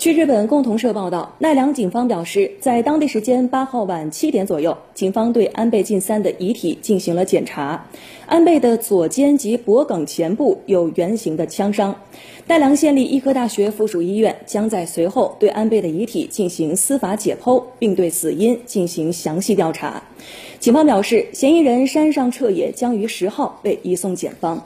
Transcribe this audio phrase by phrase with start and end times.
[0.00, 7.84] 据日本共同社报道，奈良警方表示，在当地时间八号晚七点左右，警方对安倍晋三的遗体进行了检查。
[8.24, 11.94] 安倍的左肩及脖颈前部有圆形的枪伤。
[12.46, 20.02] 奈良县立医科大学附属医院将在随后对安倍的遗体进行司法解剖，并对死因进行详细调查。
[20.58, 24.64] 警方表示，嫌疑人山上彻也将于十号被移送检方。